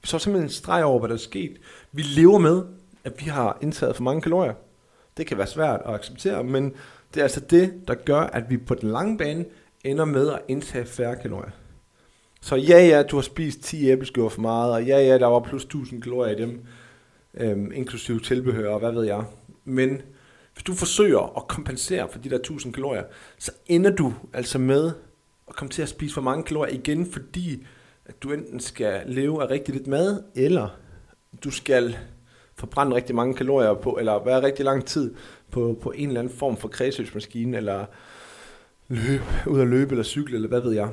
Vi 0.02 0.08
står 0.08 0.18
simpelthen 0.18 0.46
en 0.46 0.54
streg 0.54 0.84
over, 0.84 1.00
hvad 1.00 1.10
der 1.10 1.16
er 1.16 1.20
sket. 1.20 1.58
Vi 1.92 2.02
lever 2.02 2.38
med, 2.38 2.64
at 3.04 3.14
vi 3.20 3.26
har 3.26 3.58
indtaget 3.62 3.96
for 3.96 4.04
mange 4.04 4.22
kalorier. 4.22 4.54
Det 5.18 5.28
kan 5.28 5.38
være 5.38 5.48
svært 5.48 5.82
at 5.86 5.94
acceptere, 5.94 6.44
men 6.44 6.74
det 7.14 7.20
er 7.20 7.24
altså 7.24 7.40
det, 7.40 7.74
der 7.88 7.94
gør, 7.94 8.20
at 8.20 8.50
vi 8.50 8.58
på 8.58 8.76
den 8.76 8.90
lange 8.90 9.18
bane 9.18 9.46
ender 9.84 10.06
med 10.06 10.30
at 10.30 10.40
indtage 10.48 10.86
færre 10.86 11.16
kalorier. 11.16 11.52
Så 12.42 12.56
ja, 12.56 12.88
ja, 12.88 13.04
du 13.04 13.16
har 13.16 13.22
spist 13.22 13.64
10 13.64 13.90
æbleskiver 13.90 14.30
for 14.30 14.42
meget, 14.42 14.74
og 14.74 14.84
ja, 14.84 15.00
ja, 15.00 15.18
der 15.18 15.28
var 15.28 15.40
plus 15.40 15.64
1000 15.64 16.02
kalorier 16.02 16.38
i 16.38 16.42
dem, 16.42 16.66
øhm, 17.34 17.72
inklusive 17.72 18.20
tilbehør 18.20 18.70
og 18.70 18.80
hvad 18.80 18.92
ved 18.92 19.04
jeg. 19.04 19.24
Men 19.66 20.02
hvis 20.54 20.64
du 20.64 20.74
forsøger 20.74 21.38
at 21.38 21.48
kompensere 21.48 22.10
for 22.12 22.20
de 22.20 22.30
der 22.30 22.36
1000 22.36 22.74
kalorier, 22.74 23.04
så 23.38 23.52
ender 23.68 23.96
du 23.96 24.14
altså 24.34 24.58
med 24.60 24.92
at 25.48 25.56
komme 25.56 25.70
til 25.70 25.82
at 25.82 25.90
spise 25.90 26.14
for 26.14 26.22
mange 26.22 26.44
kalorier 26.44 26.74
igen, 26.74 27.12
fordi 27.12 27.66
at 28.06 28.24
du 28.24 28.32
enten 28.32 28.60
skal 28.60 29.02
leve 29.06 29.44
af 29.44 29.50
rigtig 29.50 29.74
lidt 29.76 29.88
mad, 29.88 30.24
eller 30.36 30.70
du 31.44 31.52
skal 31.52 31.98
forbrænde 32.62 32.96
rigtig 32.96 33.16
mange 33.16 33.34
kalorier 33.34 33.74
på, 33.74 33.92
eller 34.00 34.24
være 34.24 34.44
rigtig 34.44 34.66
lang 34.66 34.86
tid 34.86 35.14
på, 35.52 35.78
på 35.82 35.92
en 35.92 36.08
eller 36.08 36.22
anden 36.22 36.34
form 36.34 36.58
for 36.58 36.68
kredsløbsmaskine, 36.68 37.58
eller 37.58 37.86
løbe, 38.88 39.24
ud 39.48 39.62
at 39.62 39.68
løbe, 39.68 39.92
eller 39.92 40.04
cykle, 40.04 40.36
eller 40.36 40.48
hvad 40.48 40.62
ved 40.62 40.72
jeg. 40.72 40.90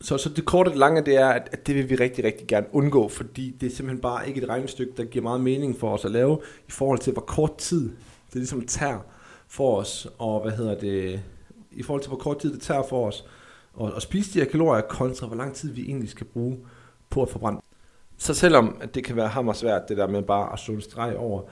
Så, 0.00 0.18
så 0.18 0.28
det 0.28 0.44
korte 0.44 0.68
og 0.68 0.76
lange 0.76 1.04
det 1.04 1.16
er, 1.16 1.28
at, 1.28 1.48
at 1.52 1.66
det 1.66 1.74
vil 1.74 1.90
vi 1.90 1.94
rigtig, 1.94 2.24
rigtig 2.24 2.46
gerne 2.46 2.66
undgå, 2.72 3.08
fordi 3.08 3.56
det 3.60 3.66
er 3.66 3.70
simpelthen 3.70 4.00
bare 4.00 4.28
ikke 4.28 4.42
et 4.42 4.48
regnestykke, 4.48 4.92
der 4.96 5.04
giver 5.04 5.22
meget 5.22 5.40
mening 5.40 5.78
for 5.78 5.94
os 5.94 6.04
at 6.04 6.10
lave, 6.10 6.38
i 6.68 6.70
forhold 6.70 6.98
til, 6.98 7.12
hvor 7.12 7.22
kort 7.22 7.56
tid 7.56 7.88
det 8.26 8.34
ligesom 8.34 8.66
tager 8.66 8.98
for 9.48 9.76
os, 9.76 10.08
og 10.18 10.42
hvad 10.42 10.52
hedder 10.52 10.78
det, 10.78 11.20
i 11.72 11.82
forhold 11.82 12.02
til, 12.02 12.08
hvor 12.08 12.18
kort 12.18 12.38
tid 12.38 12.52
det 12.52 12.60
tager 12.60 12.82
for 12.88 13.06
os 13.06 13.24
at, 13.80 13.92
at 13.96 14.02
spise 14.02 14.34
de 14.34 14.38
her 14.38 14.50
kalorier, 14.50 14.82
kontra 14.82 15.26
hvor 15.26 15.36
lang 15.36 15.54
tid 15.54 15.72
vi 15.72 15.82
egentlig 15.82 16.08
skal 16.08 16.26
bruge 16.26 16.58
på 17.10 17.22
at 17.22 17.28
forbrænde. 17.28 17.60
Så 18.18 18.34
selvom 18.34 18.76
at 18.80 18.94
det 18.94 19.04
kan 19.04 19.16
være 19.16 19.28
hammer 19.28 19.52
svært, 19.52 19.88
det 19.88 19.96
der 19.96 20.08
med 20.08 20.22
bare 20.22 20.52
at 20.52 20.58
slå 20.58 20.74
en 20.74 20.80
streg 20.80 21.16
over, 21.16 21.42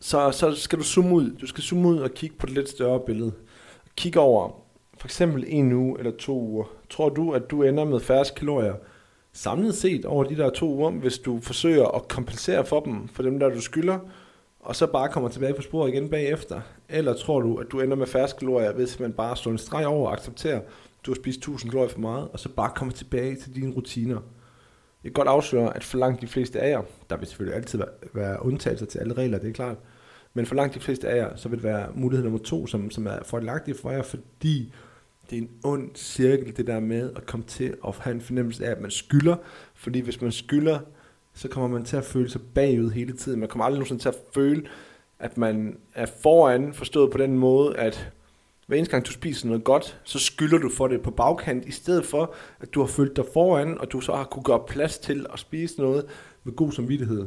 så, 0.00 0.30
så 0.30 0.52
skal 0.54 0.78
du 0.78 0.84
zoome 0.84 1.14
ud. 1.14 1.30
Du 1.30 1.46
skal 1.46 1.62
zoome 1.62 1.88
ud 1.88 1.98
og 1.98 2.10
kigge 2.10 2.36
på 2.36 2.46
det 2.46 2.54
lidt 2.54 2.68
større 2.68 3.00
billede. 3.00 3.32
Kig 3.96 4.18
over 4.18 4.50
for 4.98 5.06
eksempel 5.06 5.44
en 5.46 5.72
uge 5.72 5.98
eller 5.98 6.12
to 6.18 6.40
uger. 6.40 6.64
Tror 6.90 7.08
du, 7.08 7.32
at 7.32 7.50
du 7.50 7.62
ender 7.62 7.84
med 7.84 8.00
færre 8.00 8.24
kalorier 8.36 8.74
samlet 9.32 9.74
set 9.74 10.04
over 10.04 10.24
de 10.24 10.36
der 10.36 10.50
to 10.50 10.74
uger, 10.74 10.90
hvis 10.90 11.18
du 11.18 11.40
forsøger 11.40 11.86
at 11.86 12.08
kompensere 12.08 12.64
for 12.64 12.80
dem, 12.80 13.08
for 13.08 13.22
dem 13.22 13.38
der 13.38 13.48
du 13.48 13.60
skylder, 13.60 13.98
og 14.60 14.76
så 14.76 14.86
bare 14.86 15.08
kommer 15.08 15.28
tilbage 15.28 15.54
på 15.54 15.62
sporet 15.62 15.92
igen 15.92 16.10
bagefter? 16.10 16.60
Eller 16.88 17.14
tror 17.14 17.40
du, 17.40 17.56
at 17.56 17.66
du 17.72 17.80
ender 17.80 17.96
med 17.96 18.06
færre 18.06 18.28
kalorier, 18.38 18.72
hvis 18.72 19.00
man 19.00 19.12
bare 19.12 19.36
slår 19.36 19.52
en 19.52 19.58
streg 19.58 19.86
over 19.86 20.06
og 20.06 20.12
accepterer, 20.12 20.56
at 20.56 20.64
du 21.06 21.10
har 21.10 21.16
spist 21.16 21.38
1000 21.38 21.70
kalorier 21.70 21.92
for 21.92 22.00
meget, 22.00 22.28
og 22.32 22.40
så 22.40 22.48
bare 22.48 22.70
kommer 22.74 22.94
tilbage 22.94 23.36
til 23.36 23.54
dine 23.54 23.74
rutiner? 23.74 24.20
Jeg 25.06 25.14
kan 25.14 25.24
godt 25.24 25.28
afsløre, 25.28 25.76
at 25.76 25.84
for 25.84 25.98
langt 25.98 26.20
de 26.20 26.26
fleste 26.26 26.60
af 26.60 26.70
jer, 26.70 26.82
der 27.10 27.16
vil 27.16 27.26
selvfølgelig 27.26 27.56
altid 27.56 27.78
være, 27.78 27.88
være 28.12 28.46
undtagelser 28.46 28.86
til 28.86 28.98
alle 28.98 29.14
regler, 29.14 29.38
det 29.38 29.48
er 29.48 29.52
klart, 29.52 29.76
men 30.34 30.46
for 30.46 30.54
langt 30.54 30.74
de 30.74 30.80
fleste 30.80 31.08
af 31.08 31.16
jer, 31.16 31.36
så 31.36 31.48
vil 31.48 31.58
det 31.58 31.64
være 31.64 31.88
mulighed 31.94 32.24
nummer 32.24 32.38
to, 32.38 32.66
som, 32.66 32.90
som 32.90 33.06
er 33.06 33.18
fordelagtig 33.24 33.76
for 33.76 33.90
jer, 33.90 34.02
fordi 34.02 34.72
det 35.30 35.38
er 35.38 35.42
en 35.42 35.50
ond 35.64 35.90
cirkel, 35.94 36.56
det 36.56 36.66
der 36.66 36.80
med 36.80 37.10
at 37.16 37.26
komme 37.26 37.46
til 37.46 37.74
at 37.86 37.94
have 37.98 38.14
en 38.14 38.20
fornemmelse 38.20 38.66
af, 38.66 38.70
at 38.70 38.80
man 38.80 38.90
skylder. 38.90 39.36
Fordi 39.74 40.00
hvis 40.00 40.20
man 40.20 40.32
skylder, 40.32 40.78
så 41.34 41.48
kommer 41.48 41.68
man 41.68 41.84
til 41.84 41.96
at 41.96 42.04
føle 42.04 42.30
sig 42.30 42.40
bagud 42.54 42.90
hele 42.90 43.12
tiden. 43.12 43.40
Man 43.40 43.48
kommer 43.48 43.64
aldrig 43.64 43.78
nogensinde 43.78 44.02
til 44.02 44.08
at 44.08 44.16
føle, 44.34 44.62
at 45.18 45.38
man 45.38 45.78
er 45.94 46.06
foran, 46.22 46.74
forstået 46.74 47.12
på 47.12 47.18
den 47.18 47.38
måde, 47.38 47.76
at 47.76 48.12
hver 48.66 48.76
eneste 48.76 48.90
gang 48.90 49.06
du 49.06 49.12
spiser 49.12 49.46
noget 49.48 49.64
godt, 49.64 50.00
så 50.04 50.18
skylder 50.18 50.58
du 50.58 50.68
for 50.68 50.88
det 50.88 51.02
på 51.02 51.10
bagkant, 51.10 51.64
i 51.64 51.70
stedet 51.70 52.04
for, 52.04 52.34
at 52.60 52.74
du 52.74 52.80
har 52.80 52.86
følt 52.86 53.16
dig 53.16 53.24
foran, 53.32 53.78
og 53.78 53.92
du 53.92 54.00
så 54.00 54.12
har 54.12 54.24
kunne 54.24 54.42
gøre 54.42 54.62
plads 54.68 54.98
til 54.98 55.26
at 55.32 55.38
spise 55.38 55.80
noget 55.80 56.04
med 56.44 56.52
god 56.52 56.72
samvittighed. 56.72 57.26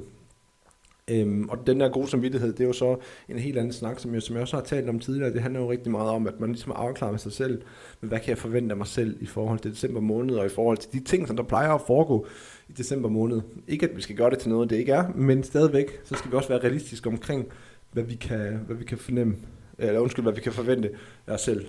Øhm, 1.11 1.49
og 1.49 1.67
den 1.67 1.79
der 1.79 1.89
gode 1.89 2.07
samvittighed, 2.07 2.53
det 2.53 2.59
er 2.59 2.67
jo 2.67 2.73
så 2.73 2.97
en 3.29 3.39
helt 3.39 3.57
anden 3.57 3.73
snak, 3.73 3.99
som 3.99 4.13
jeg, 4.13 4.21
som 4.21 4.35
jeg 4.35 4.41
også 4.41 4.57
har 4.57 4.63
talt 4.63 4.89
om 4.89 4.99
tidligere. 4.99 5.33
Det 5.33 5.41
handler 5.41 5.59
jo 5.59 5.71
rigtig 5.71 5.91
meget 5.91 6.09
om, 6.09 6.27
at 6.27 6.39
man 6.39 6.49
ligesom 6.51 6.71
afklarer 6.75 7.11
med 7.11 7.19
sig 7.19 7.31
selv. 7.31 7.61
Men 8.01 8.09
hvad 8.09 8.19
kan 8.19 8.29
jeg 8.29 8.37
forvente 8.37 8.73
af 8.73 8.77
mig 8.77 8.87
selv 8.87 9.17
i 9.21 9.25
forhold 9.25 9.59
til 9.59 9.71
december 9.71 9.99
måned, 9.99 10.35
og 10.35 10.45
i 10.45 10.49
forhold 10.49 10.77
til 10.77 10.91
de 10.93 10.99
ting, 10.99 11.27
som 11.27 11.35
der 11.35 11.43
plejer 11.43 11.69
at 11.69 11.81
foregå 11.87 12.25
i 12.69 12.71
december 12.71 13.09
måned. 13.09 13.41
Ikke 13.67 13.89
at 13.89 13.95
vi 13.95 14.01
skal 14.01 14.15
gøre 14.15 14.29
det 14.29 14.39
til 14.39 14.49
noget, 14.49 14.69
det 14.69 14.75
ikke 14.75 14.91
er, 14.91 15.07
men 15.15 15.43
stadigvæk, 15.43 15.99
så 16.03 16.15
skal 16.15 16.31
vi 16.31 16.35
også 16.35 16.49
være 16.49 16.59
realistiske 16.59 17.09
omkring, 17.09 17.47
hvad 17.91 18.03
vi 18.03 18.15
kan, 18.15 18.59
hvad 18.67 18.75
vi 18.75 18.83
kan 18.83 18.97
fornemme, 18.97 19.35
eller 19.79 19.99
undskyld, 19.99 20.23
hvad 20.23 20.33
vi 20.33 20.41
kan 20.41 20.53
forvente 20.53 20.89
af 21.27 21.33
os 21.33 21.41
selv. 21.41 21.65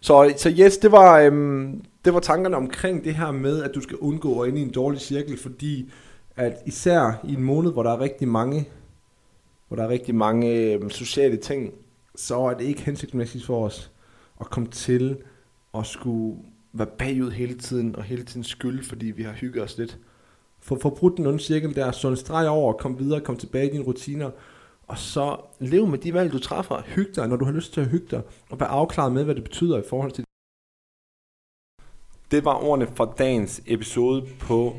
Så, 0.00 0.34
så 0.36 0.54
yes, 0.58 0.78
det 0.78 0.92
var, 0.92 1.18
øhm, 1.18 1.84
det 2.04 2.14
var 2.14 2.20
tankerne 2.20 2.56
omkring 2.56 3.04
det 3.04 3.14
her 3.14 3.30
med, 3.30 3.62
at 3.62 3.74
du 3.74 3.80
skal 3.80 3.96
undgå 3.96 4.40
at 4.40 4.48
ende 4.48 4.60
i 4.60 4.62
en 4.62 4.70
dårlig 4.70 5.00
cirkel, 5.00 5.38
fordi 5.38 5.90
at 6.36 6.62
især 6.66 7.20
i 7.24 7.34
en 7.34 7.42
måned, 7.42 7.72
hvor 7.72 7.82
der 7.82 7.90
er 7.90 8.00
rigtig 8.00 8.28
mange, 8.28 8.68
hvor 9.68 9.76
der 9.76 9.84
er 9.84 9.88
rigtig 9.88 10.14
mange 10.14 10.72
øhm, 10.72 10.90
sociale 10.90 11.36
ting, 11.36 11.74
så 12.16 12.40
er 12.40 12.54
det 12.54 12.64
ikke 12.64 12.82
hensigtsmæssigt 12.82 13.44
for 13.44 13.64
os 13.66 13.90
at 14.40 14.50
komme 14.50 14.68
til 14.68 15.16
at 15.74 15.86
skulle 15.86 16.36
være 16.72 16.88
bagud 16.98 17.30
hele 17.30 17.54
tiden, 17.58 17.96
og 17.96 18.02
hele 18.02 18.24
tiden 18.24 18.44
skyld, 18.44 18.84
fordi 18.84 19.06
vi 19.06 19.22
har 19.22 19.32
hygget 19.32 19.64
os 19.64 19.78
lidt. 19.78 19.98
For, 20.60 20.78
forbrudt 20.82 21.16
den 21.16 21.26
onde 21.26 21.40
cirkel 21.40 21.74
der, 21.74 21.92
så 21.92 22.08
en 22.08 22.16
streg 22.16 22.48
over, 22.48 22.72
kom 22.72 22.98
videre, 22.98 23.20
kom 23.20 23.36
tilbage 23.36 23.68
i 23.68 23.72
dine 23.72 23.84
rutiner, 23.84 24.30
og 24.88 24.98
så 24.98 25.36
lev 25.60 25.86
med 25.86 25.98
de 25.98 26.14
valg, 26.14 26.32
du 26.32 26.38
træffer. 26.38 26.82
Hyg 26.86 27.12
dig, 27.16 27.28
når 27.28 27.36
du 27.36 27.44
har 27.44 27.52
lyst 27.52 27.72
til 27.72 27.80
at 27.80 27.88
hygge 27.88 28.06
dig, 28.10 28.22
og 28.50 28.60
vær 28.60 28.66
afklaret 28.66 29.12
med, 29.12 29.24
hvad 29.24 29.34
det 29.34 29.44
betyder 29.44 29.78
i 29.78 29.82
forhold 29.88 30.12
til 30.12 30.24
det 32.32 32.44
var 32.44 32.64
ordene 32.64 32.88
fra 32.96 33.14
dagens 33.18 33.62
episode 33.66 34.26
på 34.40 34.76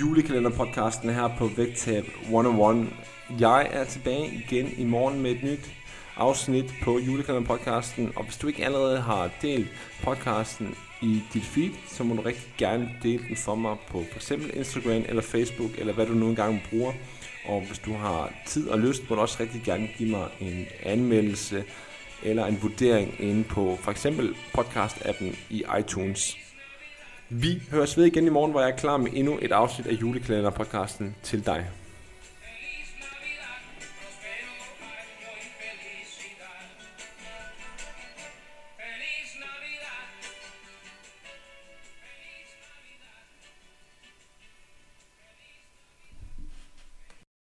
julekalenderpodcasten 0.00 1.10
her 1.10 1.30
på 1.38 1.50
Vægtab 1.56 2.04
101. 2.22 2.88
Jeg 3.40 3.68
er 3.72 3.84
tilbage 3.84 4.44
igen 4.48 4.68
i 4.78 4.84
morgen 4.84 5.22
med 5.22 5.30
et 5.30 5.42
nyt 5.42 5.70
afsnit 6.16 6.74
på 6.84 6.98
julekalenderpodcasten, 6.98 8.12
og 8.16 8.24
hvis 8.24 8.36
du 8.36 8.46
ikke 8.46 8.64
allerede 8.64 9.00
har 9.00 9.30
delt 9.42 9.68
podcasten 10.04 10.74
i 11.02 11.22
dit 11.34 11.44
feed, 11.44 11.70
så 11.88 12.04
må 12.04 12.14
du 12.14 12.20
rigtig 12.20 12.54
gerne 12.58 12.90
dele 13.02 13.22
den 13.28 13.36
for 13.36 13.54
mig 13.54 13.76
på 13.88 14.02
f.eks. 14.12 14.30
Instagram 14.30 15.02
eller 15.08 15.22
Facebook, 15.22 15.70
eller 15.78 15.92
hvad 15.92 16.06
du 16.06 16.12
nu 16.12 16.28
engang 16.28 16.62
bruger. 16.70 16.92
Og 17.48 17.60
hvis 17.60 17.78
du 17.78 17.92
har 17.92 18.32
tid 18.46 18.68
og 18.68 18.78
lyst, 18.78 19.10
må 19.10 19.16
du 19.16 19.22
også 19.22 19.36
rigtig 19.40 19.62
gerne 19.64 19.88
give 19.98 20.10
mig 20.10 20.28
en 20.40 20.66
anmeldelse 20.82 21.64
eller 22.22 22.46
en 22.46 22.62
vurdering 22.62 23.14
inde 23.20 23.44
på 23.44 23.78
for 23.80 23.90
eksempel 23.90 24.34
podcast-appen 24.58 25.36
i 25.50 25.64
iTunes. 25.78 26.36
Vi 27.28 27.62
høres 27.70 27.96
ved 27.96 28.04
igen 28.04 28.26
i 28.26 28.30
morgen, 28.30 28.50
hvor 28.50 28.60
jeg 28.60 28.70
er 28.70 28.76
klar 28.76 28.96
med 28.96 29.10
endnu 29.14 29.38
et 29.42 29.52
afsnit 29.52 29.86
af 29.86 29.92
julekalenderpodcasten 29.92 31.14
til 31.22 31.46
dig. 31.46 31.66